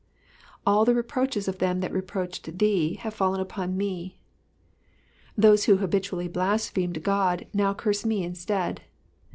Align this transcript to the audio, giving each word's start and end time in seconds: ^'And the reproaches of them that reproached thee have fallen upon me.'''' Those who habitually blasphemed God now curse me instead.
^'And 0.65 0.87
the 0.87 0.95
reproaches 0.95 1.47
of 1.47 1.59
them 1.59 1.79
that 1.81 1.93
reproached 1.93 2.57
thee 2.57 2.95
have 3.01 3.13
fallen 3.13 3.39
upon 3.39 3.77
me.'''' 3.77 4.17
Those 5.37 5.65
who 5.65 5.77
habitually 5.77 6.27
blasphemed 6.27 7.03
God 7.03 7.45
now 7.53 7.75
curse 7.75 8.03
me 8.03 8.23
instead. 8.23 8.81